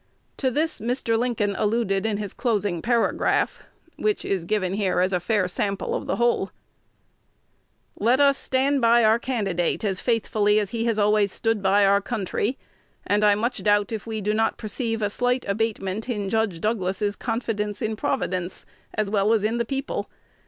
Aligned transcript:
To 0.37 0.49
this 0.49 0.79
Mr. 0.79 1.15
Lincoln 1.15 1.55
alluded 1.55 2.07
in 2.07 2.17
his 2.17 2.33
closing 2.33 2.81
paragraph, 2.81 3.61
which 3.97 4.25
is 4.25 4.45
given 4.45 4.81
as 4.81 5.13
a 5.13 5.19
fair 5.19 5.47
sample 5.47 5.93
of 5.93 6.07
the 6.07 6.15
whole: 6.15 6.49
"Let 7.95 8.19
us 8.19 8.35
stand 8.35 8.81
by 8.81 9.03
our 9.03 9.19
candidate 9.19 9.83
as 9.83 10.01
faithfully 10.01 10.59
as 10.59 10.71
he 10.71 10.85
has 10.85 10.97
always 10.97 11.31
stood 11.31 11.61
by 11.61 11.85
our 11.85 12.01
country, 12.01 12.57
and 13.05 13.23
I 13.23 13.35
much 13.35 13.61
doubt 13.61 13.91
if 13.91 14.07
we 14.07 14.21
do 14.21 14.33
not 14.33 14.57
perceive 14.57 15.03
a 15.03 15.09
slight 15.11 15.45
abatement 15.47 16.09
in 16.09 16.31
Judge 16.31 16.59
Douglas's 16.59 17.15
confidence 17.15 17.79
in 17.79 17.95
Providence, 17.95 18.65
as 18.95 19.07
well 19.07 19.33
as 19.33 19.43
in 19.43 19.59
the 19.59 19.65
people. 19.65 20.09